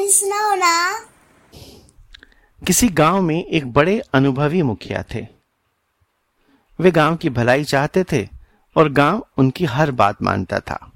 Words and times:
सुनाओ 0.00 0.54
ना। 0.54 1.00
किसी 2.66 2.88
गाँव 2.88 3.22
में 3.22 3.44
एक 3.44 3.72
बड़े 3.72 4.02
अनुभवी 4.14 4.62
मुखिया 4.62 5.04
थे। 5.14 5.26
वे 6.80 6.90
गाँव 6.90 7.16
की 7.16 7.30
भलाई 7.30 7.64
चाहते 7.64 8.04
थे 8.12 8.28
और 8.76 8.88
गाँव 8.88 9.26
उनकी 9.36 9.64
हर 9.64 9.90
बात 9.90 10.22
मानता 10.22 10.60
था। 10.60 10.92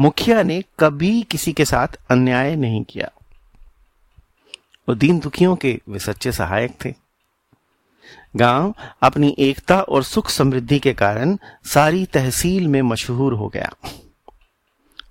मुखिया 0.00 0.42
ने 0.42 0.64
कभी 0.80 1.22
किसी 1.22 1.52
के 1.52 1.64
साथ 1.64 1.88
अन्याय 2.10 2.56
नहीं 2.56 2.84
किया। 2.84 3.10
वो 4.88 4.94
दीन 4.94 5.18
दुखियों 5.18 5.56
के 5.56 5.80
वे 5.88 5.98
सच्चे 5.98 6.32
सहायक 6.32 6.84
थे। 6.84 6.94
गाँव 8.36 8.74
अपनी 9.02 9.36
एकता 9.38 9.80
और 9.80 10.02
सुख 10.02 10.30
समृद्धि 10.30 10.78
के 10.78 10.92
कारण 10.92 11.38
सारी 11.64 12.06
तहसील 12.06 12.68
में 12.68 12.82
मशहूर 12.82 13.32
हो 13.32 13.48
गया। 13.48 13.72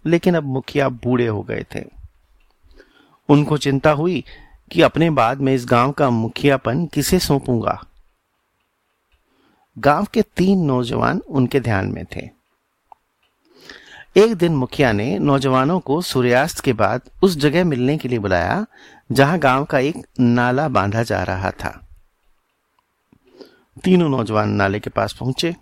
लेकिन 0.05 0.35
अब 0.35 0.43
मुखिया 0.43 0.89
बूढ़े 0.89 1.27
हो 1.27 1.41
गए 1.41 1.66
थे। 1.75 2.00
उनको 3.31 3.58
चिंता 3.58 3.91
हुई 3.91 4.23
कि 4.71 4.81
अपने 4.81 5.09
बाद 5.09 5.38
में 5.38 5.53
इस 5.53 5.66
गाँव 5.66 5.91
का 5.91 6.09
मुखियापन 6.09 6.85
किसे 6.85 7.20
सौंपूँगा। 7.20 7.84
गाँव 9.77 10.05
के 10.05 10.21
तीन 10.21 10.59
नौजवान 10.59 11.21
उनके 11.30 11.59
ध्यान 11.59 11.88
में 11.88 12.05
थे। 12.05 12.30
एक 14.17 14.34
दिन 14.35 14.55
मुखिया 14.55 14.91
ने 14.91 15.20
नौजवानों 15.20 15.80
को 15.80 16.02
सूर्यास्त 16.02 16.59
के 16.59 16.73
बाद 16.73 17.02
उस 17.23 17.38
जगह 17.38 17.66
मिलने 17.66 17.98
के 17.98 18.07
लिए 18.07 18.20
बुलाया, 18.20 18.66
जहाँ 19.12 19.40
गाँव 19.40 19.66
का 19.66 19.79
एक 19.79 19.95
नाला 20.20 20.68
बांधा 20.70 21.04
जा 21.04 21.23
रहा 21.23 21.52
था। 21.52 21.88
तीनों 23.84 24.09
नौजवान 24.09 24.49
नाले 24.49 24.79
के 24.79 24.90
पास 24.90 25.13
पहुँचे। 25.13 25.55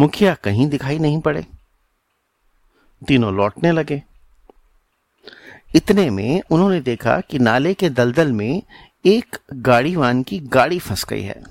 मुखिया 0.00 0.34
कहीं 0.34 0.68
दिखाई 0.68 0.98
नहीं 0.98 1.20
पड़े। 1.20 1.46
तीनों 3.08 3.34
लौटने 3.34 3.72
लगे। 3.72 4.02
इतने 5.76 6.10
में 6.10 6.42
उन्होंने 6.50 6.80
देखा 6.80 7.20
कि 7.20 7.38
नाले 7.38 7.74
के 7.74 7.90
दलदल 7.90 8.32
में 8.32 8.62
एक 9.06 9.36
गाड़ीवान 9.52 10.22
की 10.22 10.38
गाड़ी 10.40 10.78
फंस 10.78 11.04
गई 11.04 11.22
है 11.22 11.42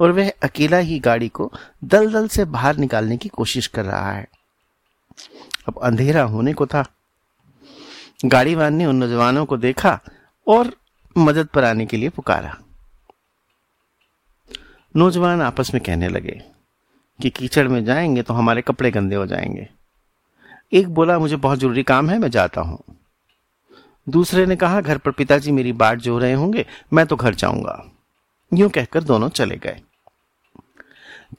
और 0.00 0.12
वह 0.12 0.32
अकेला 0.42 0.76
ही 0.76 0.98
गाड़ी 0.98 1.28
को 1.28 1.52
दलदल 1.84 2.28
से 2.28 2.44
बाहर 2.44 2.76
निकालने 2.76 3.16
की 3.16 3.28
कोशिश 3.28 3.66
कर 3.66 3.84
रहा 3.84 4.12
है। 4.12 4.28
अब 5.68 5.78
अंधेरा 5.82 6.22
होने 6.22 6.52
को 6.52 6.66
था। 6.66 6.84
गाड़ीवान 8.24 8.74
ने 8.74 8.86
उन 8.86 8.96
नौजवानों 8.96 9.46
को 9.46 9.56
देखा 9.56 10.00
और 10.48 10.76
मदद 11.18 11.46
पर 11.46 11.64
आने 11.64 11.86
के 11.86 11.96
लिए 11.96 12.08
पुकारा। 12.08 12.56
नौजवान 14.96 15.42
आपस 15.42 15.74
में 15.74 15.82
कहने 15.82 16.08
लगे 16.08 16.42
कि 17.22 17.30
कीचड़ 17.30 17.68
में 17.68 17.84
जाएँगे 17.84 18.22
तो 18.22 18.34
हमारे 18.34 18.62
कपड़े 18.62 18.90
गंदे 18.90 19.16
हो 19.16 19.26
जाएँगे। 19.26 19.68
एक 20.74 20.88
बोला, 20.88 21.18
मुझे 21.18 21.36
बहुत 21.36 21.58
ज़रूरी 21.58 21.82
काम 21.82 22.10
है, 22.10 22.18
मैं 22.18 22.30
जाता 22.30 22.60
हूँ। 22.60 22.82
दूसरे 24.08 24.46
ने 24.46 24.56
कहा, 24.56 24.80
घर 24.80 24.98
पर 24.98 25.10
पिताजी 25.10 25.52
मेरी 25.52 25.72
बाट 25.72 25.98
जो 25.98 26.18
रहे 26.18 26.32
होंगे, 26.32 26.66
मैं 26.92 27.06
तो 27.06 27.16
घर 27.16 27.34
जाऊँगा। 27.34 27.90
यूँ 28.54 28.70
कहकर 28.70 29.02
दोनों 29.02 29.28
चले 29.28 29.56
गए। 29.56 29.80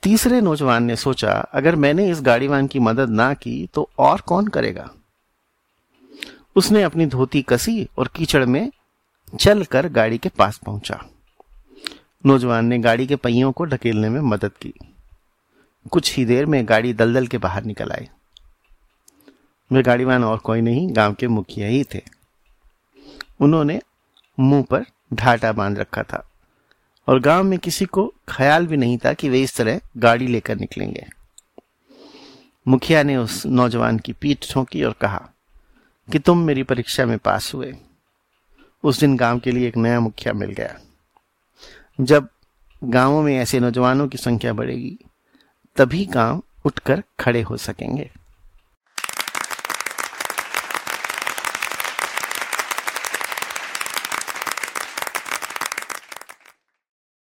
तीसरे 0.04 0.42
नौजवान 0.42 0.84
ने 0.84 0.96
सोचा, 0.96 1.32
अगर 1.32 1.76
मैंने 1.76 2.10
इस 2.10 2.22
गाड़ीवान 2.22 2.68
की 2.68 2.80
मदद 2.80 3.10
ना 3.10 3.34
की 3.34 3.70
तो 3.74 3.90
और 4.00 4.22
कौन 4.22 4.48
करेगा? 4.48 4.90
उसने 6.56 6.84
अपनी 6.84 7.06
धोती 7.06 7.42
कसी 7.42 7.90
और 7.98 8.08
कीचड़ 8.08 8.46
में 8.46 8.72
चलकर 9.40 9.88
गाड़ी 9.88 10.18
के 10.18 10.30
पास 10.30 10.58
पहुँचा। 10.58 11.06
नौजवान 12.26 12.66
ने 12.66 12.80
गाड़ी 12.80 13.08
के 13.08 13.16
पहियों 13.16 13.52
को 13.52 13.66
ढकेलने 13.66 14.10
में 14.10 14.22
मदद 14.22 14.52
की। 14.62 14.74
कुछ 15.92 16.16
ही 16.18 16.26
देर 16.26 16.46
में 16.46 16.70
गाड़ी 16.70 16.94
दलदल 16.94 17.28
के 17.28 17.38
बाहर 17.38 17.64
निकल 17.64 17.92
आई। 17.92 18.10
वे 19.72 19.84
गाड़ीवान 19.84 20.24
और 20.24 20.38
कोई 20.38 20.62
नहीं, 20.62 20.96
गाँव 20.96 21.14
के 21.14 21.28
मुखिया 21.28 21.68
ही 21.68 21.84
थे। 21.84 22.02
उन्होंने 23.40 23.82
मुँह 24.40 24.64
पर 24.64 24.86
ढाटा 25.14 25.52
बाँध 25.52 25.80
रखा 25.80 26.04
था 26.04 26.32
और 27.08 27.20
गाँव 27.20 27.44
में 27.44 27.60
किसी 27.60 27.86
को 27.86 28.14
ख्याल 28.30 28.68
भी 28.68 28.78
नहीं 28.78 28.98
था 28.98 29.14
कि 29.14 29.30
वे 29.30 29.42
इस 29.42 29.56
तरह 29.56 29.82
गाड़ी 29.98 30.28
लेकर 30.28 30.56
निकलेंगे। 30.56 31.06
मुखिया 32.68 33.04
ने 33.04 33.18
उस 33.18 33.46
नौजवान 33.46 34.00
की 34.00 34.14
पीठ 34.14 34.52
ठोंकी 34.52 34.84
और 34.84 34.94
कहा 34.94 35.30
कि 36.12 36.20
तुम 36.20 36.38
मेरी 36.38 36.64
परीक्षा 36.64 37.06
में 37.06 37.18
पास 37.18 37.54
हुए। 37.54 37.78
उस 38.84 39.00
दिन 39.00 39.18
गाँव 39.18 39.40
के 39.40 39.52
लिए 39.52 39.68
एक 39.68 39.78
नया 39.78 40.00
मुखिया 40.00 40.34
मिल 40.34 40.50
गया। 40.50 40.80
जब 42.02 42.30
गाँवों 42.84 43.24
में 43.24 43.38
ऐसे 43.38 43.60
नौजवानों 43.60 44.08
की 44.08 44.18
संख्या 44.18 44.54
बढ़ेगी, 44.54 44.98
तभी 45.76 46.06
गाँव 46.06 46.44
उठकर 46.66 47.04
खड़े 47.20 47.42
हो 47.42 47.58
सकेंगे। 47.58 48.12